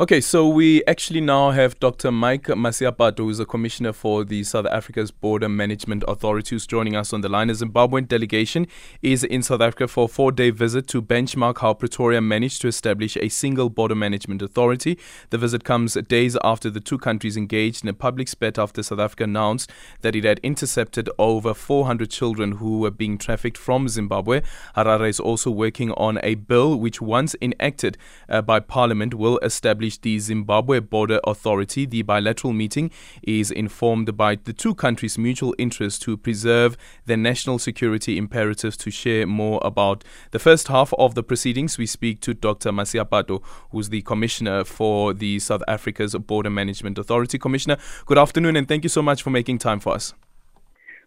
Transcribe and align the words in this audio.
Okay, 0.00 0.22
so 0.22 0.48
we 0.48 0.82
actually 0.86 1.20
now 1.20 1.50
have 1.50 1.78
Dr. 1.78 2.10
Mike 2.10 2.44
Masiapato, 2.44 3.18
who 3.18 3.28
is 3.28 3.38
a 3.38 3.44
commissioner 3.44 3.92
for 3.92 4.24
the 4.24 4.42
South 4.44 4.64
Africa's 4.64 5.10
Border 5.10 5.50
Management 5.50 6.04
Authority, 6.08 6.54
who's 6.54 6.66
joining 6.66 6.96
us 6.96 7.12
on 7.12 7.20
the 7.20 7.28
line. 7.28 7.50
A 7.50 7.52
Zimbabwean 7.52 8.08
delegation 8.08 8.66
is 9.02 9.24
in 9.24 9.42
South 9.42 9.60
Africa 9.60 9.86
for 9.86 10.06
a 10.06 10.08
four 10.08 10.32
day 10.32 10.48
visit 10.48 10.86
to 10.88 11.02
benchmark 11.02 11.58
how 11.58 11.74
Pretoria 11.74 12.22
managed 12.22 12.62
to 12.62 12.68
establish 12.68 13.18
a 13.18 13.28
single 13.28 13.68
border 13.68 13.94
management 13.94 14.40
authority. 14.40 14.98
The 15.28 15.36
visit 15.36 15.64
comes 15.64 15.92
days 16.08 16.34
after 16.42 16.70
the 16.70 16.80
two 16.80 16.96
countries 16.96 17.36
engaged 17.36 17.82
in 17.82 17.90
a 17.90 17.92
public 17.92 18.28
spat 18.28 18.58
after 18.58 18.82
South 18.82 19.00
Africa 19.00 19.24
announced 19.24 19.70
that 20.00 20.16
it 20.16 20.24
had 20.24 20.40
intercepted 20.42 21.10
over 21.18 21.52
400 21.52 22.10
children 22.10 22.52
who 22.52 22.78
were 22.78 22.90
being 22.90 23.18
trafficked 23.18 23.58
from 23.58 23.86
Zimbabwe. 23.86 24.40
Harare 24.74 25.10
is 25.10 25.20
also 25.20 25.50
working 25.50 25.92
on 25.92 26.18
a 26.22 26.36
bill 26.36 26.74
which, 26.74 27.02
once 27.02 27.36
enacted 27.42 27.98
uh, 28.30 28.40
by 28.40 28.60
Parliament, 28.60 29.12
will 29.12 29.38
establish 29.40 29.89
the 29.98 30.18
Zimbabwe 30.18 30.80
Border 30.80 31.20
Authority. 31.24 31.86
The 31.86 32.02
bilateral 32.02 32.52
meeting 32.52 32.90
is 33.22 33.50
informed 33.50 34.16
by 34.16 34.36
the 34.36 34.52
two 34.52 34.74
countries' 34.74 35.18
mutual 35.18 35.54
interest 35.58 36.02
to 36.02 36.16
preserve 36.16 36.76
their 37.06 37.16
national 37.16 37.58
security 37.58 38.16
imperatives. 38.16 38.76
To 38.76 38.90
share 38.90 39.26
more 39.26 39.60
about 39.64 40.04
the 40.30 40.38
first 40.38 40.68
half 40.68 40.92
of 40.98 41.14
the 41.14 41.22
proceedings, 41.22 41.78
we 41.78 41.86
speak 41.86 42.20
to 42.20 42.34
Dr. 42.34 42.70
Masiapato, 42.70 43.42
who's 43.70 43.88
the 43.88 44.02
Commissioner 44.02 44.64
for 44.64 45.12
the 45.12 45.38
South 45.38 45.62
Africa's 45.68 46.14
Border 46.14 46.50
Management 46.50 46.98
Authority. 46.98 47.38
Commissioner, 47.38 47.76
good 48.06 48.18
afternoon 48.18 48.56
and 48.56 48.68
thank 48.68 48.84
you 48.84 48.88
so 48.88 49.02
much 49.02 49.22
for 49.22 49.30
making 49.30 49.58
time 49.58 49.80
for 49.80 49.92
us. 49.94 50.14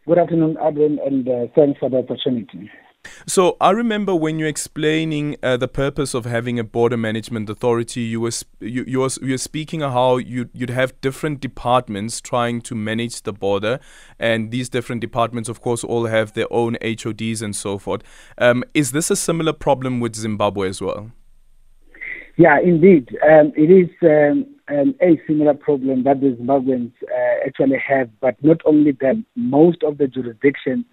Good 0.05 0.17
afternoon, 0.17 0.57
Adrian, 0.61 0.99
and 1.05 1.27
uh, 1.27 1.45
thanks 1.55 1.79
for 1.79 1.89
the 1.89 1.97
opportunity. 1.99 2.69
So 3.25 3.57
I 3.59 3.71
remember 3.71 4.15
when 4.15 4.39
you're 4.39 4.47
explaining 4.47 5.37
uh, 5.41 5.57
the 5.57 5.67
purpose 5.67 6.13
of 6.13 6.25
having 6.25 6.59
a 6.59 6.63
border 6.63 6.97
management 6.97 7.49
authority, 7.49 8.01
you 8.01 8.21
were 8.21 8.31
sp- 8.31 8.51
you, 8.59 8.83
you, 8.87 8.99
were, 8.99 9.09
you 9.21 9.31
were 9.31 9.37
speaking 9.37 9.81
of 9.81 9.93
how 9.93 10.17
you'd, 10.17 10.49
you'd 10.53 10.69
have 10.69 10.99
different 11.01 11.39
departments 11.39 12.21
trying 12.21 12.61
to 12.61 12.75
manage 12.75 13.21
the 13.23 13.33
border, 13.33 13.79
and 14.19 14.51
these 14.51 14.69
different 14.69 15.01
departments, 15.01 15.49
of 15.49 15.61
course, 15.61 15.83
all 15.83 16.05
have 16.05 16.33
their 16.33 16.51
own 16.51 16.77
HODs 16.83 17.41
and 17.41 17.55
so 17.55 17.77
forth. 17.77 18.01
Um, 18.37 18.63
is 18.73 18.91
this 18.91 19.09
a 19.09 19.15
similar 19.15 19.53
problem 19.53 19.99
with 19.99 20.15
Zimbabwe 20.15 20.69
as 20.69 20.81
well? 20.81 21.11
Yeah, 22.35 22.59
indeed, 22.59 23.15
um, 23.23 23.53
it 23.55 23.69
is 23.69 23.89
um, 24.01 24.47
um, 24.67 24.95
a 25.01 25.21
similar 25.27 25.53
problem 25.53 26.03
that 26.03 26.19
the 26.19 26.35
Zimbabweans 26.35 26.91
uh, 27.03 27.45
actually 27.45 27.77
have, 27.87 28.09
but 28.21 28.35
not 28.43 28.57
only 28.65 28.91
them, 28.91 29.25
most 29.35 29.83
of 29.83 29.99
the 29.99 30.07
jurisdictions 30.07 30.85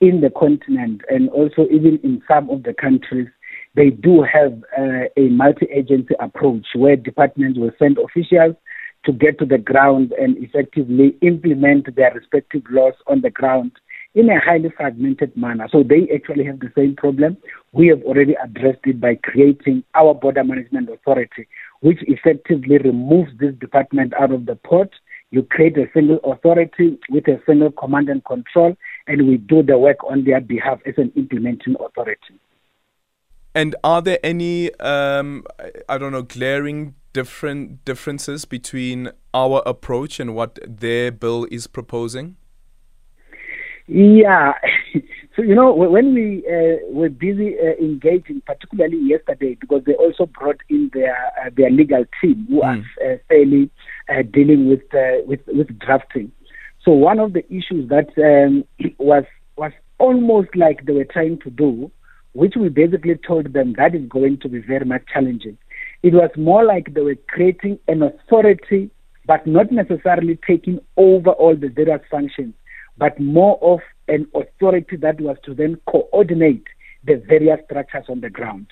in 0.00 0.20
the 0.20 0.30
continent 0.30 1.00
and 1.08 1.28
also 1.30 1.66
even 1.70 1.98
in 2.02 2.22
some 2.28 2.50
of 2.50 2.62
the 2.64 2.74
countries, 2.74 3.28
they 3.74 3.90
do 3.90 4.22
have 4.22 4.52
uh, 4.78 5.08
a 5.16 5.28
multi-agency 5.28 6.14
approach 6.20 6.66
where 6.74 6.96
departments 6.96 7.58
will 7.58 7.72
send 7.78 7.98
officials 7.98 8.56
to 9.04 9.12
get 9.12 9.38
to 9.38 9.46
the 9.46 9.58
ground 9.58 10.12
and 10.18 10.36
effectively 10.38 11.16
implement 11.22 11.94
their 11.94 12.12
respective 12.12 12.62
laws 12.70 12.94
on 13.06 13.20
the 13.20 13.30
ground 13.30 13.72
in 14.14 14.30
a 14.30 14.40
highly 14.40 14.70
fragmented 14.74 15.36
manner. 15.36 15.68
So 15.70 15.82
they 15.82 16.08
actually 16.12 16.44
have 16.46 16.58
the 16.60 16.72
same 16.74 16.96
problem. 16.96 17.36
We 17.72 17.88
have 17.88 18.02
already 18.02 18.34
addressed 18.42 18.80
it 18.84 18.98
by 18.98 19.16
creating 19.22 19.84
our 19.94 20.14
border 20.14 20.42
management 20.42 20.88
authority, 20.88 21.46
which 21.80 21.98
effectively 22.06 22.78
removes 22.78 23.30
this 23.38 23.54
department 23.56 24.14
out 24.18 24.32
of 24.32 24.46
the 24.46 24.56
port. 24.56 24.90
You 25.30 25.42
create 25.42 25.76
a 25.76 25.84
single 25.92 26.18
authority 26.24 26.98
with 27.10 27.28
a 27.28 27.40
single 27.46 27.70
command 27.72 28.08
and 28.08 28.24
control, 28.24 28.74
and 29.06 29.28
we 29.28 29.36
do 29.36 29.62
the 29.62 29.78
work 29.78 30.02
on 30.04 30.24
their 30.24 30.40
behalf 30.40 30.80
as 30.86 30.94
an 30.96 31.12
implementing 31.16 31.76
authority. 31.80 32.40
And 33.54 33.74
are 33.82 34.02
there 34.02 34.18
any, 34.22 34.72
um, 34.74 35.44
I 35.88 35.96
don't 35.96 36.12
know, 36.12 36.22
glaring 36.22 36.94
different 37.14 37.84
differences 37.86 38.44
between 38.44 39.10
our 39.32 39.62
approach 39.64 40.20
and 40.20 40.34
what 40.34 40.58
their 40.66 41.10
bill 41.10 41.46
is 41.50 41.66
proposing? 41.66 42.36
Yeah. 43.86 44.52
So, 45.36 45.42
you 45.42 45.54
know, 45.54 45.70
when 45.70 46.14
we 46.14 46.42
uh, 46.48 46.78
were 46.88 47.10
busy 47.10 47.56
uh, 47.58 47.76
engaging, 47.78 48.40
particularly 48.46 48.98
yesterday, 49.02 49.54
because 49.60 49.82
they 49.84 49.92
also 49.92 50.24
brought 50.24 50.56
in 50.70 50.90
their 50.94 51.14
uh, 51.14 51.50
their 51.54 51.70
legal 51.70 52.06
team 52.22 52.46
who 52.48 52.62
mm. 52.62 52.64
are 52.64 53.12
uh, 53.12 53.16
fairly 53.28 53.70
uh, 54.08 54.22
dealing 54.32 54.70
with, 54.70 54.80
uh, 54.94 55.20
with 55.26 55.40
with 55.48 55.78
drafting. 55.78 56.32
So 56.86 56.92
one 56.92 57.18
of 57.18 57.32
the 57.32 57.44
issues 57.52 57.88
that 57.88 58.10
um, 58.16 58.64
was 58.98 59.24
was 59.56 59.72
almost 59.98 60.54
like 60.54 60.84
they 60.84 60.92
were 60.92 61.04
trying 61.04 61.40
to 61.40 61.50
do, 61.50 61.90
which 62.32 62.54
we 62.54 62.68
basically 62.68 63.18
told 63.26 63.52
them 63.52 63.74
that 63.76 63.94
is 63.94 64.08
going 64.08 64.38
to 64.42 64.48
be 64.48 64.60
very 64.60 64.84
much 64.84 65.02
challenging. 65.12 65.58
It 66.04 66.14
was 66.14 66.30
more 66.36 66.64
like 66.64 66.94
they 66.94 67.00
were 67.00 67.16
creating 67.28 67.80
an 67.88 68.02
authority, 68.02 68.90
but 69.26 69.44
not 69.48 69.72
necessarily 69.72 70.38
taking 70.46 70.78
over 70.96 71.30
all 71.30 71.56
the 71.56 71.68
various 71.68 72.02
functions, 72.08 72.54
but 72.98 73.18
more 73.18 73.58
of 73.62 73.80
an 74.06 74.28
authority 74.34 74.96
that 74.98 75.20
was 75.20 75.38
to 75.44 75.54
then 75.54 75.80
coordinate 75.90 76.66
the 77.04 77.16
various 77.26 77.58
structures 77.64 78.04
on 78.08 78.20
the 78.20 78.30
ground. 78.30 78.68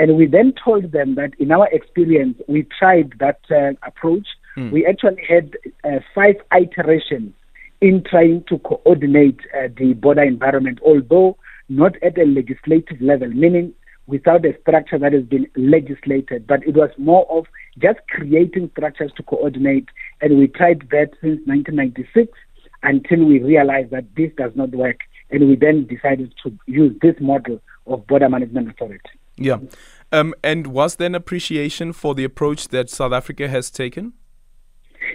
And 0.00 0.16
we 0.16 0.26
then 0.26 0.52
told 0.64 0.90
them 0.90 1.14
that 1.14 1.34
in 1.38 1.52
our 1.52 1.68
experience, 1.68 2.38
we 2.48 2.66
tried 2.76 3.12
that 3.20 3.38
uh, 3.50 3.74
approach. 3.86 4.26
Mm. 4.56 4.72
We 4.72 4.84
actually 4.84 5.22
had 5.28 5.56
uh, 5.84 6.00
five 6.12 6.36
iterations 6.52 7.34
in 7.82 8.02
trying 8.08 8.44
to 8.48 8.58
coordinate 8.60 9.40
uh, 9.58 9.66
the 9.76 9.92
border 9.94 10.22
environment, 10.22 10.78
although 10.86 11.36
not 11.68 12.00
at 12.00 12.16
a 12.16 12.24
legislative 12.24 13.00
level, 13.00 13.28
meaning 13.28 13.74
without 14.06 14.44
a 14.46 14.56
structure 14.60 14.98
that 14.98 15.12
has 15.12 15.24
been 15.24 15.46
legislated, 15.56 16.46
but 16.46 16.62
it 16.66 16.74
was 16.74 16.90
more 16.96 17.26
of 17.30 17.44
just 17.78 17.98
creating 18.08 18.70
structures 18.70 19.10
to 19.16 19.22
coordinate. 19.24 19.88
And 20.20 20.38
we 20.38 20.46
tried 20.46 20.88
that 20.90 21.10
since 21.20 21.40
1996 21.46 22.30
until 22.84 23.24
we 23.24 23.40
realized 23.40 23.90
that 23.90 24.04
this 24.16 24.30
does 24.36 24.52
not 24.54 24.70
work. 24.70 25.00
And 25.30 25.48
we 25.48 25.56
then 25.56 25.86
decided 25.86 26.32
to 26.44 26.56
use 26.66 26.96
this 27.02 27.16
model 27.20 27.60
of 27.86 28.06
border 28.06 28.28
management 28.28 28.70
authority. 28.70 29.10
Yeah. 29.36 29.58
Um, 30.12 30.34
and 30.44 30.68
was 30.68 30.96
there 30.96 31.06
an 31.06 31.14
appreciation 31.14 31.92
for 31.92 32.14
the 32.14 32.22
approach 32.22 32.68
that 32.68 32.90
South 32.90 33.12
Africa 33.12 33.48
has 33.48 33.70
taken? 33.70 34.12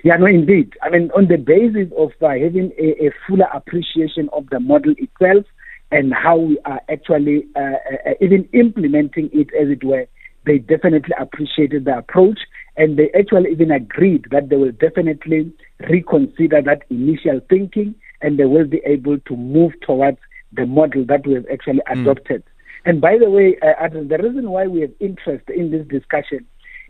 Yeah, 0.04 0.18
no, 0.18 0.26
indeed. 0.26 0.74
I 0.82 0.90
mean, 0.90 1.12
on 1.16 1.28
the 1.28 1.38
basis 1.38 1.92
of 1.98 2.12
uh, 2.22 2.30
having 2.30 2.72
a, 2.78 3.08
a, 3.08 3.12
fuller 3.28 3.48
appreciation 3.54 4.30
of 4.34 4.50
the 4.50 4.60
model 4.60 4.94
itself 4.98 5.46
and 5.92 6.14
how 6.14 6.38
we 6.38 6.60
are 6.66 6.82
actually 6.90 7.48
uh, 7.56 7.60
uh, 7.60 8.14
even 8.22 8.48
implementing 8.54 9.30
it, 9.34 9.48
as 9.60 9.70
it 9.70 9.84
were, 9.84 10.08
they 10.46 10.60
definitely 10.60 11.14
appreciated 11.20 11.86
the 11.86 11.98
approach 11.98 12.40
and 12.78 12.98
they 12.98 13.10
actually 13.18 13.52
even 13.52 13.72
agreed 13.72 14.26
that 14.32 14.50
they 14.50 14.56
will 14.56 14.72
definitely 14.72 15.52
reconsider 15.90 16.62
that 16.62 16.84
initial 16.90 17.42
thinking 17.50 17.96
and 18.22 18.40
they 18.40 18.46
will 18.46 18.66
be 18.66 18.82
able 18.86 19.20
to 19.20 19.36
move 19.36 19.74
towards 19.82 20.20
the 20.54 20.66
model 20.66 21.06
that 21.06 21.26
we 21.28 21.34
have 21.34 21.46
actually 21.52 21.82
mm. 21.90 22.02
adopted. 22.02 22.44
And 22.86 23.02
by 23.02 23.18
the 23.18 23.30
way, 23.30 23.58
uh, 23.62 23.90
the 23.90 24.18
reason 24.18 24.50
why 24.50 24.68
we 24.68 24.82
have 24.82 24.92
interest 25.00 25.50
in 25.50 25.72
this 25.72 25.86
discussion 25.88 26.46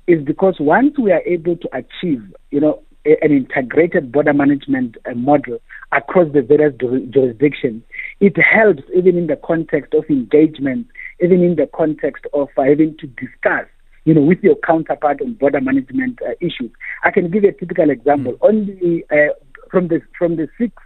is 0.05 0.23
because 0.23 0.55
once 0.59 0.97
we 0.97 1.11
are 1.11 1.21
able 1.25 1.57
to 1.57 1.69
achieve, 1.73 2.23
you 2.51 2.59
know, 2.59 2.83
an 3.21 3.31
integrated 3.31 4.11
border 4.11 4.33
management 4.33 4.97
uh, 5.05 5.13
model 5.13 5.59
across 5.91 6.31
the 6.33 6.41
various 6.41 6.73
jurisdictions. 6.77 7.83
It 8.19 8.35
helps 8.37 8.83
even 8.95 9.17
in 9.17 9.27
the 9.27 9.37
context 9.37 9.93
of 9.93 10.05
engagement, 10.09 10.87
even 11.21 11.41
in 11.41 11.55
the 11.55 11.69
context 11.73 12.25
of 12.33 12.49
uh, 12.57 12.63
having 12.63 12.97
to 12.99 13.07
discuss, 13.07 13.65
you 14.05 14.13
know, 14.13 14.21
with 14.21 14.39
your 14.43 14.55
counterpart 14.55 15.21
on 15.21 15.33
border 15.33 15.61
management 15.61 16.19
uh, 16.21 16.31
issues. 16.41 16.71
I 17.03 17.11
can 17.11 17.29
give 17.31 17.43
you 17.43 17.49
a 17.49 17.53
typical 17.53 17.89
example. 17.89 18.33
Mm. 18.33 18.47
On 18.47 18.65
the 18.65 19.03
uh, 19.11 19.33
from 19.71 19.87
the 19.87 20.01
from 20.17 20.35
the 20.35 20.47
sixth 20.57 20.83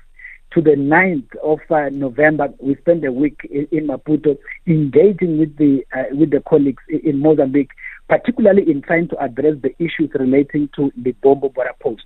to 0.53 0.61
the 0.61 0.71
9th 0.71 1.33
of 1.43 1.59
uh, 1.69 1.89
November, 1.89 2.49
we 2.59 2.75
spent 2.75 3.05
a 3.05 3.11
week 3.11 3.39
in, 3.49 3.67
in 3.71 3.88
Maputo 3.88 4.38
engaging 4.67 5.38
with 5.39 5.55
the 5.57 5.85
uh, 5.95 6.13
with 6.13 6.31
the 6.31 6.41
colleagues 6.41 6.83
in, 6.89 7.00
in 7.01 7.19
Mozambique 7.19 7.71
particularly 8.12 8.69
in 8.69 8.81
trying 8.81 9.08
to 9.08 9.18
address 9.24 9.56
the 9.62 9.74
issues 9.80 10.12
relating 10.16 10.68
to 10.75 10.92
the 11.02 11.13
Bombo 11.24 11.48
border 11.48 11.72
post. 11.81 12.04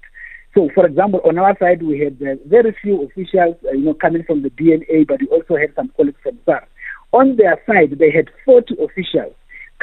So, 0.53 0.69
for 0.75 0.85
example, 0.85 1.19
on 1.25 1.39
our 1.39 1.57
side, 1.57 1.81
we 1.81 1.99
had 1.99 2.21
uh, 2.21 2.35
very 2.45 2.77
few 2.79 3.01
officials, 3.01 3.55
uh, 3.65 3.71
you 3.71 3.85
know, 3.85 3.95
coming 3.95 4.23
from 4.23 4.43
the 4.43 4.51
DHA, 4.51 5.05
but 5.07 5.19
we 5.19 5.27
also 5.29 5.57
had 5.57 5.73
some 5.75 5.91
colleagues 5.97 6.19
from 6.21 6.37
SAR. 6.45 6.67
On 7.11 7.35
their 7.37 7.59
side, 7.65 7.97
they 7.97 8.11
had 8.11 8.29
40 8.45 8.75
officials 8.83 9.33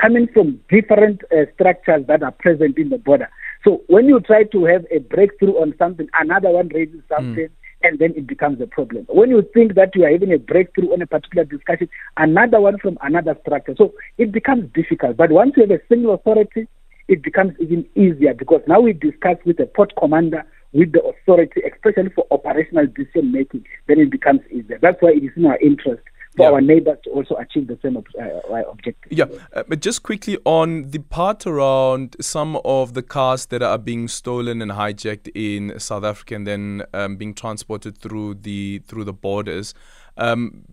coming 0.01 0.29
from 0.33 0.61
different 0.71 1.23
uh, 1.33 1.51
structures 1.55 2.07
that 2.07 2.23
are 2.23 2.31
present 2.31 2.79
in 2.79 2.91
the 2.91 2.99
border. 2.99 3.29
So, 3.65 3.83
when 3.89 4.07
you 4.07 4.21
try 4.21 4.45
to 4.45 4.65
have 4.67 4.87
a 4.93 5.01
breakthrough 5.01 5.55
on 5.61 5.75
something, 5.77 6.07
another 6.21 6.51
one 6.51 6.69
raises 6.69 7.03
something. 7.09 7.49
Mm 7.49 7.59
and 7.83 7.99
then 7.99 8.13
it 8.17 8.27
becomes 8.27 8.61
a 8.61 8.67
problem. 8.67 9.07
When 9.09 9.31
you 9.31 9.47
think 9.55 9.75
that 9.75 9.95
you 9.95 10.05
are 10.05 10.11
having 10.11 10.33
a 10.33 10.39
breakthrough 10.39 10.93
on 10.93 11.03
a 11.03 11.07
particular 11.07 11.45
discussion, 11.45 11.89
another 12.17 12.61
one 12.61 12.79
from 12.79 12.99
another 13.03 13.37
structure. 13.43 13.75
So 13.77 13.93
it 14.19 14.33
becomes 14.33 14.71
difficult. 14.73 15.17
But 15.17 15.31
once 15.31 15.53
you 15.57 15.63
have 15.63 15.71
a 15.71 15.81
single 15.89 16.15
authority, 16.15 16.69
it 17.09 17.23
becomes 17.23 17.53
even 17.61 17.85
easier 17.95 18.35
because 18.35 18.63
now 18.67 18.81
we 18.81 18.93
discuss 18.93 19.37
with 19.45 19.57
the 19.59 19.67
port 19.67 19.93
commander, 19.99 20.45
with 20.73 20.93
the 20.93 21.03
authority, 21.03 21.61
especially 21.71 22.11
for 22.11 22.27
operational 22.31 22.87
decision 22.87 23.33
making, 23.33 23.65
then 23.89 24.01
it 24.01 24.11
becomes 24.11 24.41
easier. 24.51 24.79
That's 24.81 25.01
why 25.01 25.11
it 25.11 25.25
is 25.25 25.33
in 25.37 25.47
our 25.47 25.59
interest 25.59 26.03
for 26.37 26.45
yeah. 26.45 26.53
our 26.53 26.61
neighbors 26.61 26.99
to 27.05 27.11
also 27.11 27.35
achieve 27.37 27.67
the 27.67 27.79
same 27.83 27.97
ob- 27.97 28.07
uh, 28.21 28.71
objective. 28.71 29.13
Yeah, 29.13 29.27
uh, 29.55 29.65
but 29.69 29.81
just 29.81 30.03
quickly 30.03 30.39
on 30.45 30.91
the 30.91 30.99
part 30.99 31.47
around 31.47 32.17
some 32.21 32.59
of 32.65 32.95
the 32.95 33.03
cars 33.03 33.47
that 33.47 33.63
are 33.63 33.79
being 33.79 34.09
stolen 34.09 34.63
and 34.63 34.73
hijacked 34.73 35.31
in 35.35 35.79
South 35.79 36.05
Africa 36.05 36.35
and 36.35 36.47
then 36.47 36.83
um, 36.95 37.17
being 37.17 37.35
transported 37.35 37.99
through 37.99 38.35
the 38.35 38.81
through 38.87 39.05
the 39.05 39.13
borders. 39.13 39.75
Um, 40.17 40.65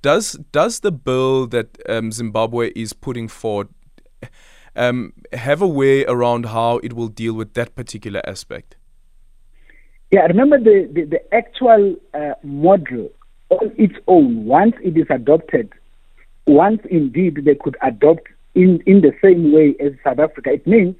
does 0.00 0.32
does 0.52 0.80
the 0.80 0.92
bill 0.92 1.46
that 1.48 1.78
um, 1.88 2.10
Zimbabwe 2.10 2.70
is 2.70 2.92
putting 2.92 3.28
forward 3.28 3.68
um, 4.76 5.12
have 5.32 5.60
a 5.60 5.68
way 5.68 6.04
around 6.06 6.46
how 6.46 6.78
it 6.78 6.94
will 6.94 7.08
deal 7.08 7.34
with 7.34 7.54
that 7.54 7.74
particular 7.74 8.22
aspect? 8.26 8.76
Yeah, 10.10 10.20
I 10.20 10.26
remember 10.26 10.58
the, 10.58 10.88
the, 10.90 11.04
the 11.04 11.34
actual 11.34 11.96
uh, 12.14 12.32
model 12.42 13.10
on 13.50 13.72
its 13.76 13.94
own, 14.06 14.44
once 14.44 14.74
it 14.82 14.96
is 14.96 15.06
adopted, 15.10 15.72
once 16.46 16.80
indeed 16.90 17.44
they 17.44 17.54
could 17.54 17.76
adopt 17.82 18.28
in, 18.54 18.82
in 18.86 19.00
the 19.00 19.12
same 19.22 19.52
way 19.52 19.74
as 19.80 19.92
South 20.04 20.18
Africa, 20.18 20.50
it 20.50 20.66
means 20.66 20.96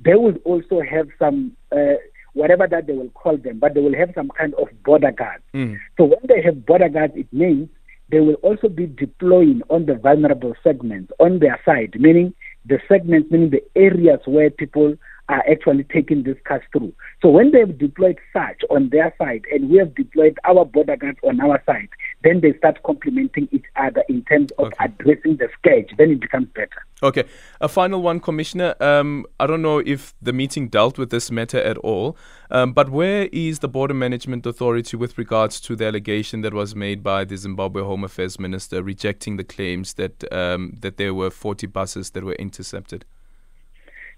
they 0.00 0.14
will 0.14 0.36
also 0.44 0.80
have 0.80 1.08
some, 1.18 1.52
uh, 1.72 1.94
whatever 2.34 2.66
that 2.66 2.86
they 2.86 2.92
will 2.92 3.10
call 3.10 3.36
them, 3.36 3.58
but 3.58 3.74
they 3.74 3.80
will 3.80 3.96
have 3.96 4.12
some 4.14 4.30
kind 4.30 4.54
of 4.54 4.68
border 4.84 5.10
guards. 5.10 5.42
Mm. 5.54 5.78
So 5.96 6.04
when 6.04 6.20
they 6.24 6.42
have 6.42 6.66
border 6.66 6.88
guards, 6.88 7.14
it 7.16 7.32
means 7.32 7.68
they 8.10 8.20
will 8.20 8.34
also 8.34 8.68
be 8.68 8.86
deploying 8.86 9.62
on 9.68 9.86
the 9.86 9.94
vulnerable 9.94 10.54
segments 10.62 11.12
on 11.18 11.40
their 11.40 11.60
side, 11.64 11.96
meaning 11.98 12.32
the 12.64 12.78
segments, 12.88 13.30
meaning 13.30 13.50
the 13.50 13.62
areas 13.74 14.20
where 14.24 14.50
people 14.50 14.96
are 15.28 15.44
actually 15.50 15.84
taking 15.84 16.22
this 16.22 16.36
cars 16.44 16.62
through. 16.72 16.92
So 17.20 17.28
when 17.28 17.52
they've 17.52 17.76
deployed 17.76 18.18
such 18.32 18.62
on 18.70 18.88
their 18.90 19.14
side 19.18 19.44
and 19.52 19.68
we 19.68 19.78
have 19.78 19.94
deployed 19.94 20.38
our 20.44 20.64
border 20.64 20.96
guards 20.96 21.18
on 21.22 21.40
our 21.40 21.62
side, 21.66 21.88
then 22.24 22.40
they 22.40 22.56
start 22.58 22.82
complementing 22.82 23.48
each 23.52 23.66
other 23.76 24.02
in 24.08 24.24
terms 24.24 24.50
of 24.58 24.66
okay. 24.68 24.76
addressing 24.86 25.36
the 25.36 25.48
scourge. 25.58 25.88
Then 25.98 26.12
it 26.12 26.20
becomes 26.20 26.48
better. 26.54 26.84
Okay. 27.02 27.24
A 27.60 27.68
final 27.68 28.02
one, 28.02 28.20
Commissioner. 28.20 28.74
Um, 28.80 29.26
I 29.38 29.46
don't 29.46 29.62
know 29.62 29.78
if 29.78 30.14
the 30.20 30.32
meeting 30.32 30.68
dealt 30.68 30.98
with 30.98 31.10
this 31.10 31.30
matter 31.30 31.58
at 31.58 31.76
all, 31.78 32.16
um, 32.50 32.72
but 32.72 32.90
where 32.90 33.28
is 33.32 33.58
the 33.58 33.68
Border 33.68 33.94
Management 33.94 34.46
Authority 34.46 34.96
with 34.96 35.18
regards 35.18 35.60
to 35.60 35.76
the 35.76 35.86
allegation 35.86 36.40
that 36.40 36.54
was 36.54 36.74
made 36.74 37.02
by 37.02 37.24
the 37.24 37.36
Zimbabwe 37.36 37.82
Home 37.82 38.04
Affairs 38.04 38.38
Minister 38.38 38.82
rejecting 38.82 39.36
the 39.36 39.44
claims 39.44 39.94
that 39.94 40.30
um, 40.32 40.74
that 40.80 40.96
there 40.96 41.14
were 41.14 41.30
40 41.30 41.66
buses 41.66 42.10
that 42.10 42.24
were 42.24 42.34
intercepted? 42.34 43.04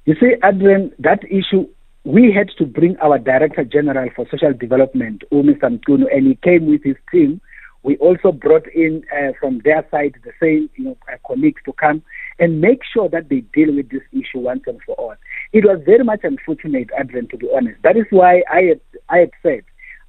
You 0.07 0.15
see, 0.19 0.35
Adrian, 0.43 0.93
that 0.99 1.25
issue, 1.25 1.69
we 2.05 2.33
had 2.33 2.49
to 2.59 2.65
bring 2.65 2.97
our 2.99 3.19
Director 3.19 3.65
General 3.65 4.09
for 4.17 4.27
Social 4.31 4.53
Development, 4.53 5.23
Umi 5.31 5.55
Samkunu, 5.55 6.05
and 6.15 6.27
he 6.27 6.37
came 6.37 6.67
with 6.67 6.83
his 6.83 6.97
team. 7.13 7.41
We 7.83 7.97
also 7.99 8.33
brought 8.33 8.67
in 8.75 9.05
uh, 9.17 9.33
from 9.39 9.61
their 9.65 9.87
side 9.91 10.17
the 10.25 10.33
same 10.41 10.69
you 10.77 10.85
know, 10.85 10.97
uh, 11.11 11.17
colleagues 11.27 11.63
to 11.65 11.73
come 11.75 12.03
and 12.39 12.61
make 12.61 12.81
sure 12.85 13.09
that 13.09 13.29
they 13.29 13.41
deal 13.41 13.75
with 13.75 13.91
this 13.91 14.03
issue 14.13 14.39
once 14.39 14.63
and 14.67 14.81
for 14.85 14.95
all. 14.97 15.15
It 15.53 15.65
was 15.65 15.81
very 15.85 16.05
much 16.05 16.21
unfortunate, 16.23 16.89
Adrian, 16.99 17.29
to 17.29 17.37
be 17.37 17.49
honest. 17.55 17.83
That 17.83 17.97
is 17.97 18.05
why 18.11 18.43
I 18.51 18.63
had, 18.63 18.81
I 19.09 19.19
had 19.19 19.31
said 19.43 19.65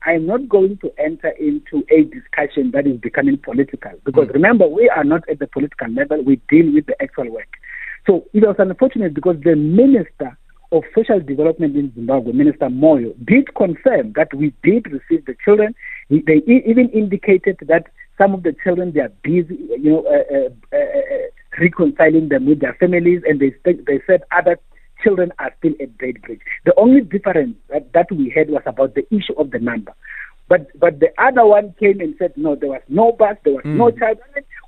I 0.05 0.13
am 0.13 0.25
not 0.25 0.49
going 0.49 0.77
to 0.77 0.91
enter 0.97 1.29
into 1.29 1.85
a 1.91 2.03
discussion 2.03 2.71
that 2.71 2.87
is 2.87 2.97
becoming 2.97 3.37
political 3.37 3.91
because 4.03 4.27
mm. 4.27 4.33
remember, 4.33 4.67
we 4.67 4.89
are 4.89 5.03
not 5.03 5.27
at 5.29 5.39
the 5.39 5.47
political 5.47 5.89
level, 5.89 6.23
we 6.23 6.37
deal 6.49 6.73
with 6.73 6.87
the 6.87 6.99
actual 7.01 7.29
work. 7.31 7.47
So 8.07 8.25
it 8.33 8.43
was 8.45 8.55
unfortunate 8.57 9.13
because 9.13 9.37
the 9.43 9.55
Minister 9.55 10.37
of 10.71 10.83
Social 10.95 11.19
Development 11.19 11.75
in 11.75 11.93
Zimbabwe, 11.93 12.31
Minister 12.31 12.67
Moyo, 12.67 13.13
did 13.25 13.53
confirm 13.55 14.13
that 14.13 14.33
we 14.33 14.53
did 14.63 14.91
receive 14.91 15.25
the 15.25 15.35
children. 15.43 15.75
They 16.09 16.41
even 16.47 16.89
indicated 16.93 17.57
that 17.67 17.87
some 18.17 18.33
of 18.33 18.43
the 18.43 18.55
children 18.63 18.93
they 18.93 19.01
are 19.01 19.11
busy, 19.23 19.57
you 19.79 19.91
know, 19.91 20.05
uh, 20.05 20.35
uh, 20.35 20.49
uh, 20.73 20.77
uh 20.77 21.27
reconciling 21.59 22.29
them 22.29 22.45
with 22.45 22.61
their 22.61 22.73
families, 22.75 23.21
and 23.27 23.39
they 23.39 23.53
they 23.65 24.01
said 24.07 24.23
other 24.31 24.57
children 25.03 25.31
are 25.39 25.51
still 25.57 25.73
at 25.81 25.97
Beitbridge. 25.97 26.39
The 26.65 26.73
only 26.77 27.01
difference 27.01 27.55
that, 27.69 27.91
that 27.93 28.11
we 28.11 28.29
had 28.29 28.49
was 28.49 28.61
about 28.65 28.95
the 28.95 29.05
issue 29.13 29.33
of 29.37 29.51
the 29.51 29.59
number. 29.59 29.93
But 30.47 30.67
but 30.79 30.99
the 30.99 31.09
other 31.17 31.45
one 31.45 31.73
came 31.79 31.99
and 31.99 32.15
said 32.19 32.33
no, 32.35 32.55
there 32.55 32.69
was 32.69 32.81
no 32.87 33.11
bus, 33.13 33.37
there 33.43 33.53
was 33.53 33.63
mm. 33.63 33.75
no 33.75 33.91
child, 33.91 34.19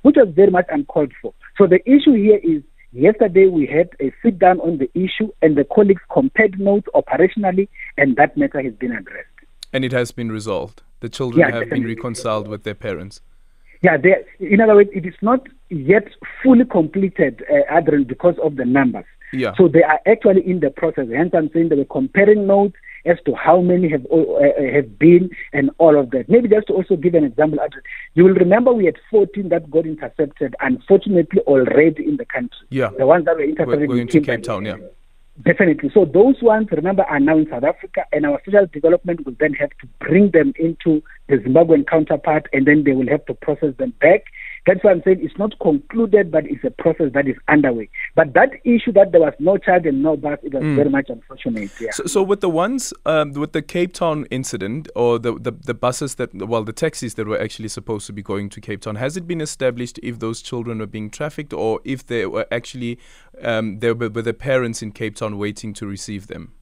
which 0.02 0.16
was 0.16 0.28
very 0.34 0.50
much 0.50 0.66
uncalled 0.70 1.12
for. 1.20 1.32
So 1.56 1.66
the 1.66 1.80
issue 1.88 2.14
here 2.14 2.40
is 2.42 2.62
Yesterday, 2.94 3.48
we 3.48 3.66
had 3.66 3.90
a 4.00 4.12
sit 4.22 4.38
down 4.38 4.60
on 4.60 4.78
the 4.78 4.88
issue, 4.94 5.32
and 5.42 5.56
the 5.56 5.64
colleagues 5.64 6.02
compared 6.12 6.60
notes 6.60 6.86
operationally, 6.94 7.68
and 7.98 8.14
that 8.14 8.36
matter 8.36 8.62
has 8.62 8.72
been 8.74 8.92
addressed. 8.92 9.26
And 9.72 9.84
it 9.84 9.90
has 9.90 10.12
been 10.12 10.30
resolved. 10.30 10.82
The 11.00 11.08
children 11.08 11.48
yeah, 11.48 11.58
have 11.58 11.70
been 11.70 11.84
reconciled 11.84 12.46
with 12.46 12.62
their 12.62 12.76
parents. 12.76 13.20
Yeah, 13.82 13.96
in 14.38 14.60
other 14.60 14.76
words, 14.76 14.90
it 14.94 15.04
is 15.04 15.14
not 15.22 15.46
yet 15.70 16.06
fully 16.40 16.64
completed, 16.64 17.44
uh, 17.50 17.76
Adrian, 17.76 18.04
because 18.04 18.36
of 18.42 18.54
the 18.54 18.64
numbers. 18.64 19.04
Yeah. 19.32 19.54
So 19.56 19.66
they 19.66 19.82
are 19.82 20.00
actually 20.06 20.48
in 20.48 20.60
the 20.60 20.70
process. 20.70 21.08
Hence, 21.12 21.32
I'm 21.34 21.50
saying 21.52 21.70
they 21.70 21.76
were 21.76 21.84
comparing 21.84 22.46
notes 22.46 22.76
as 23.04 23.18
to 23.26 23.34
how 23.34 23.60
many 23.60 23.88
have 23.90 24.06
uh, 24.10 24.16
uh, 24.16 24.72
have 24.72 24.98
been 24.98 25.30
and 25.52 25.70
all 25.78 25.98
of 25.98 26.10
that. 26.10 26.28
Maybe 26.28 26.48
just 26.48 26.66
to 26.68 26.74
also 26.74 26.96
give 26.96 27.14
an 27.14 27.24
example, 27.24 27.58
you 28.14 28.24
will 28.24 28.34
remember 28.34 28.72
we 28.72 28.86
had 28.86 28.96
14 29.10 29.48
that 29.50 29.70
got 29.70 29.86
intercepted, 29.86 30.54
unfortunately, 30.60 31.40
already 31.42 32.04
in 32.06 32.16
the 32.16 32.24
country. 32.24 32.66
Yeah. 32.70 32.90
The 32.96 33.06
ones 33.06 33.24
that 33.26 33.36
were 33.36 33.42
intercepted 33.42 33.88
we're 33.88 33.96
going 33.96 34.08
to 34.08 34.20
Cape 34.20 34.42
Town, 34.42 34.64
yeah. 34.64 34.76
Definitely. 35.42 35.90
So 35.92 36.04
those 36.04 36.40
ones, 36.42 36.68
remember, 36.70 37.02
are 37.02 37.18
now 37.18 37.36
in 37.36 37.48
South 37.50 37.64
Africa, 37.64 38.04
and 38.12 38.24
our 38.24 38.40
social 38.44 38.66
development 38.72 39.26
will 39.26 39.34
then 39.40 39.52
have 39.54 39.70
to 39.80 39.88
bring 39.98 40.30
them 40.30 40.52
into 40.56 41.02
the 41.28 41.38
Zimbabwean 41.38 41.88
counterpart, 41.88 42.48
and 42.52 42.66
then 42.66 42.84
they 42.84 42.92
will 42.92 43.08
have 43.08 43.26
to 43.26 43.34
process 43.34 43.74
them 43.76 43.92
back 44.00 44.26
that's 44.66 44.82
why 44.82 44.92
I'm 44.92 45.02
saying 45.04 45.18
it's 45.20 45.38
not 45.38 45.58
concluded, 45.60 46.30
but 46.30 46.44
it's 46.46 46.64
a 46.64 46.70
process 46.70 47.12
that 47.12 47.28
is 47.28 47.36
underway. 47.48 47.90
But 48.14 48.32
that 48.34 48.50
issue 48.64 48.92
that 48.92 49.12
there 49.12 49.20
was 49.20 49.34
no 49.38 49.58
charge 49.58 49.84
and 49.84 50.02
no 50.02 50.16
bus, 50.16 50.38
it 50.42 50.54
was 50.54 50.62
mm. 50.62 50.76
very 50.76 50.88
much 50.88 51.10
unfortunate. 51.10 51.70
Yeah. 51.80 51.90
So, 51.92 52.06
so 52.06 52.22
with 52.22 52.40
the 52.40 52.48
ones, 52.48 52.94
um, 53.04 53.32
with 53.32 53.52
the 53.52 53.62
Cape 53.62 53.92
Town 53.92 54.26
incident, 54.30 54.88
or 54.96 55.18
the, 55.18 55.38
the, 55.38 55.52
the 55.52 55.74
buses 55.74 56.14
that, 56.14 56.34
well, 56.34 56.64
the 56.64 56.72
taxis 56.72 57.14
that 57.14 57.26
were 57.26 57.40
actually 57.40 57.68
supposed 57.68 58.06
to 58.06 58.12
be 58.12 58.22
going 58.22 58.48
to 58.50 58.60
Cape 58.60 58.80
Town, 58.80 58.96
has 58.96 59.16
it 59.16 59.26
been 59.26 59.40
established 59.40 60.00
if 60.02 60.18
those 60.18 60.40
children 60.40 60.78
were 60.78 60.86
being 60.86 61.10
trafficked, 61.10 61.52
or 61.52 61.80
if 61.84 62.06
they 62.06 62.24
were 62.26 62.46
actually 62.50 62.98
um, 63.42 63.80
there 63.80 63.94
were, 63.94 64.08
were 64.08 64.22
the 64.22 64.34
parents 64.34 64.82
in 64.82 64.92
Cape 64.92 65.16
Town 65.16 65.38
waiting 65.38 65.74
to 65.74 65.86
receive 65.86 66.28
them? 66.28 66.52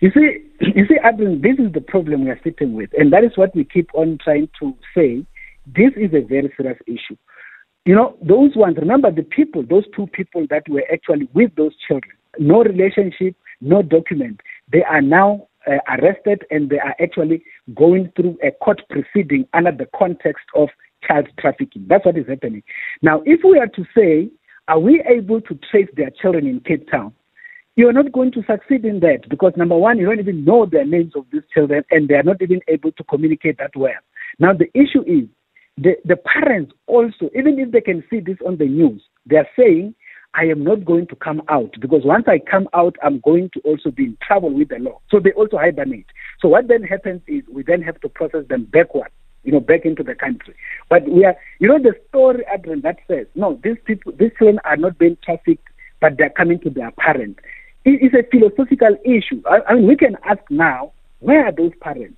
You 0.00 0.10
see, 0.10 0.38
you 0.74 0.86
see, 0.86 0.98
Adrian, 1.04 1.40
this 1.42 1.58
is 1.58 1.72
the 1.72 1.80
problem 1.80 2.24
we 2.24 2.30
are 2.30 2.40
sitting 2.42 2.74
with, 2.74 2.90
and 2.98 3.12
that 3.12 3.24
is 3.24 3.36
what 3.36 3.54
we 3.54 3.64
keep 3.64 3.90
on 3.94 4.18
trying 4.22 4.48
to 4.60 4.74
say 4.96 5.24
this 5.74 5.92
is 5.96 6.12
a 6.14 6.26
very 6.26 6.52
serious 6.56 6.78
issue. 6.86 7.16
You 7.84 7.94
know, 7.94 8.16
those 8.22 8.54
ones, 8.54 8.76
remember 8.78 9.10
the 9.10 9.22
people, 9.22 9.62
those 9.62 9.84
two 9.96 10.06
people 10.08 10.46
that 10.50 10.68
were 10.68 10.84
actually 10.92 11.28
with 11.32 11.54
those 11.56 11.72
children, 11.86 12.12
no 12.38 12.62
relationship, 12.62 13.34
no 13.60 13.82
document. 13.82 14.40
They 14.72 14.84
are 14.84 15.00
now 15.00 15.48
uh, 15.66 15.78
arrested 15.88 16.44
and 16.50 16.70
they 16.70 16.78
are 16.78 16.94
actually 17.00 17.42
going 17.74 18.12
through 18.16 18.38
a 18.42 18.50
court 18.50 18.82
proceeding 18.90 19.46
under 19.52 19.72
the 19.72 19.88
context 19.98 20.44
of 20.54 20.68
child 21.06 21.28
trafficking. 21.38 21.86
That's 21.88 22.04
what 22.04 22.16
is 22.16 22.28
happening. 22.28 22.62
Now, 23.02 23.22
if 23.24 23.40
we 23.44 23.58
are 23.58 23.68
to 23.68 23.84
say, 23.96 24.30
are 24.68 24.78
we 24.78 25.02
able 25.08 25.40
to 25.40 25.58
trace 25.70 25.88
their 25.96 26.10
children 26.10 26.46
in 26.46 26.60
Cape 26.60 26.90
Town? 26.90 27.14
You 27.76 27.88
are 27.88 27.92
not 27.92 28.12
going 28.12 28.32
to 28.32 28.42
succeed 28.42 28.84
in 28.84 29.00
that 29.00 29.28
because 29.28 29.52
number 29.56 29.76
one, 29.76 29.98
you 29.98 30.06
don't 30.06 30.18
even 30.18 30.44
know 30.44 30.66
the 30.66 30.84
names 30.84 31.12
of 31.14 31.24
these 31.32 31.42
children 31.54 31.84
and 31.90 32.08
they 32.08 32.14
are 32.14 32.24
not 32.24 32.42
even 32.42 32.60
able 32.68 32.92
to 32.92 33.04
communicate 33.04 33.56
that 33.58 33.74
well. 33.76 33.92
Now, 34.38 34.52
the 34.52 34.66
issue 34.74 35.02
is 35.06 35.28
the, 35.80 35.96
the 36.04 36.16
parents 36.16 36.72
also, 36.86 37.30
even 37.36 37.58
if 37.58 37.70
they 37.70 37.80
can 37.80 38.02
see 38.10 38.20
this 38.20 38.38
on 38.44 38.58
the 38.58 38.66
news, 38.66 39.02
they 39.26 39.36
are 39.36 39.48
saying, 39.56 39.94
I 40.34 40.44
am 40.44 40.62
not 40.62 40.84
going 40.84 41.06
to 41.06 41.16
come 41.16 41.42
out 41.48 41.74
because 41.80 42.02
once 42.04 42.24
I 42.26 42.38
come 42.38 42.68
out, 42.74 42.96
I'm 43.02 43.20
going 43.20 43.50
to 43.54 43.60
also 43.60 43.90
be 43.90 44.04
in 44.04 44.18
trouble 44.20 44.52
with 44.52 44.68
the 44.68 44.78
law. 44.78 45.00
So 45.10 45.20
they 45.20 45.32
also 45.32 45.56
hibernate. 45.56 46.06
So 46.40 46.48
what 46.48 46.68
then 46.68 46.82
happens 46.82 47.22
is 47.26 47.42
we 47.50 47.62
then 47.62 47.82
have 47.82 48.00
to 48.00 48.08
process 48.08 48.46
them 48.48 48.64
backward, 48.70 49.10
you 49.44 49.52
know, 49.52 49.60
back 49.60 49.84
into 49.84 50.02
the 50.02 50.14
country. 50.14 50.54
But 50.90 51.08
we 51.08 51.24
are, 51.24 51.36
you 51.60 51.68
know, 51.68 51.78
the 51.78 51.94
story, 52.08 52.44
Adrian, 52.52 52.82
that 52.82 52.98
says, 53.08 53.26
no, 53.34 53.58
these 53.62 53.78
people, 53.84 54.12
these 54.18 54.32
children 54.38 54.60
are 54.64 54.76
not 54.76 54.98
being 54.98 55.16
trafficked, 55.24 55.66
but 56.00 56.18
they're 56.18 56.30
coming 56.30 56.60
to 56.60 56.70
their 56.70 56.90
parents. 56.92 57.40
It 57.84 58.02
is 58.02 58.12
a 58.14 58.28
philosophical 58.30 58.96
issue. 59.04 59.42
I, 59.46 59.60
I 59.68 59.74
mean, 59.74 59.86
we 59.86 59.96
can 59.96 60.16
ask 60.28 60.40
now, 60.50 60.92
where 61.20 61.46
are 61.46 61.52
those 61.52 61.72
parents? 61.80 62.16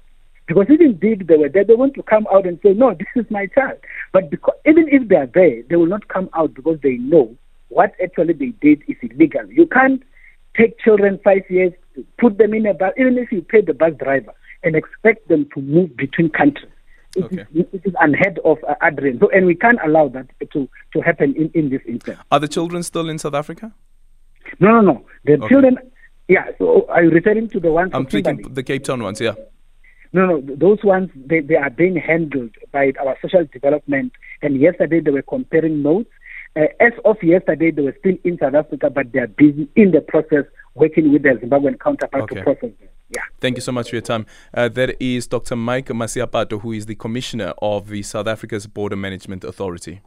Because 0.51 0.67
if 0.69 0.81
indeed 0.81 1.29
they 1.29 1.37
were 1.37 1.49
there, 1.49 1.63
they 1.63 1.77
want 1.77 1.95
to 1.95 2.03
come 2.03 2.27
out 2.33 2.45
and 2.45 2.59
say, 2.61 2.73
no, 2.73 2.93
this 2.93 3.07
is 3.15 3.31
my 3.31 3.47
child. 3.47 3.79
But 4.13 4.31
because, 4.31 4.57
even 4.67 4.89
if 4.89 5.07
they 5.07 5.15
are 5.15 5.31
there, 5.33 5.63
they 5.69 5.77
will 5.77 5.87
not 5.87 6.09
come 6.09 6.29
out 6.35 6.55
because 6.55 6.81
they 6.83 6.95
know 6.95 7.37
what 7.69 7.93
actually 8.03 8.33
they 8.33 8.53
did 8.61 8.83
is 8.89 8.97
illegal. 9.01 9.47
You 9.47 9.69
can't 9.69 10.03
take 10.57 10.77
children 10.81 11.21
five 11.23 11.43
years, 11.49 11.73
put 12.19 12.39
them 12.39 12.53
in 12.53 12.67
a 12.67 12.75
bus, 12.75 12.93
even 12.99 13.17
if 13.17 13.31
you 13.31 13.43
pay 13.43 13.61
the 13.61 13.75
bus 13.75 13.93
driver, 14.01 14.35
and 14.65 14.75
expect 14.75 15.29
them 15.29 15.49
to 15.55 15.61
move 15.61 15.97
between 15.97 16.31
countries. 16.31 16.73
It, 17.15 17.25
okay. 17.27 17.47
is, 17.55 17.67
it 17.73 17.83
is 17.85 17.95
unheard 18.01 18.41
of, 18.45 18.59
uh, 18.69 18.75
Adrian. 18.83 19.21
So, 19.21 19.31
and 19.31 19.47
we 19.47 19.55
can't 19.55 19.79
allow 19.85 20.09
that 20.09 20.27
to, 20.53 20.69
to 20.95 21.01
happen 21.01 21.33
in, 21.37 21.53
in 21.55 21.71
this 21.71 21.83
instance. 21.87 22.19
Are 22.33 22.41
the 22.41 22.49
children 22.49 22.83
still 22.83 23.09
in 23.09 23.19
South 23.19 23.35
Africa? 23.35 23.73
No, 24.59 24.73
no, 24.73 24.81
no. 24.81 25.07
The 25.25 25.35
okay. 25.35 25.49
children, 25.49 25.79
yeah. 26.27 26.47
So, 26.59 26.87
are 26.89 27.05
you 27.05 27.11
referring 27.11 27.49
to 27.51 27.61
the 27.61 27.71
ones? 27.71 27.93
I'm 27.95 28.07
thinking 28.07 28.53
the 28.53 28.65
Cape 28.65 28.83
Town 28.83 29.01
ones, 29.01 29.21
yeah. 29.21 29.35
No, 30.13 30.27
no, 30.27 30.57
those 30.57 30.83
ones, 30.83 31.11
they, 31.15 31.41
they 31.41 31.55
are 31.55 31.71
being 31.71 31.97
handled 31.97 32.51
by 32.73 32.93
our 33.01 33.17
social 33.23 33.47
development 33.53 34.13
And 34.43 34.61
yesterday 34.61 35.01
they 35.01 35.11
were 35.11 35.23
comparing 35.23 35.83
notes. 35.83 36.11
Uh, 36.57 36.63
as 36.81 36.93
of 37.05 37.17
yesterday, 37.23 37.71
they 37.71 37.83
were 37.83 37.97
still 38.01 38.17
in 38.25 38.39
South 38.39 38.55
Africa, 38.55 38.91
but 38.91 39.13
they 39.13 39.21
are 39.21 39.29
busy 39.29 39.69
in 39.77 39.93
the 39.93 40.01
process 40.01 40.45
working 40.75 41.13
with 41.13 41.23
their 41.23 41.37
Zimbabwean 41.39 41.79
counterpart 41.79 42.25
okay. 42.25 42.37
to 42.37 42.43
process 42.43 42.71
them. 42.81 42.89
Yeah. 43.15 43.23
Thank 43.41 43.57
you 43.57 43.61
so 43.61 43.73
much 43.73 43.91
for 43.91 43.97
your 43.97 44.03
time. 44.03 44.27
Uh, 44.55 44.69
that 44.69 44.97
is 45.01 45.27
Dr. 45.27 45.57
Mike 45.57 45.89
Masiapato, 45.89 46.61
who 46.61 46.73
is 46.73 46.87
the 46.87 46.95
Commissioner 46.95 47.53
of 47.61 47.89
the 47.89 48.03
South 48.03 48.27
Africa's 48.27 48.67
Border 48.67 48.97
Management 48.97 49.45
Authority. 49.45 50.01